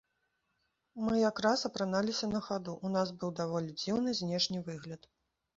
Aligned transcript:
Мы 1.03 1.13
як 1.29 1.41
раз 1.47 1.65
апраналіся 1.69 2.29
на 2.33 2.41
хаду, 2.47 2.73
у 2.89 2.91
нас 2.97 3.13
быў 3.25 3.31
даволі 3.41 3.77
дзіўны 3.83 4.15
знешні 4.23 4.65
выгляд. 4.73 5.01